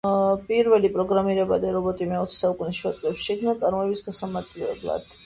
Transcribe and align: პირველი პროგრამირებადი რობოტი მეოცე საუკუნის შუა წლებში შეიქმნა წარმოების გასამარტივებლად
პირველი 0.45 0.89
პროგრამირებადი 0.93 1.73
რობოტი 1.75 2.07
მეოცე 2.13 2.37
საუკუნის 2.39 2.79
შუა 2.79 2.95
წლებში 3.03 3.23
შეიქმნა 3.27 3.55
წარმოების 3.61 4.03
გასამარტივებლად 4.09 5.07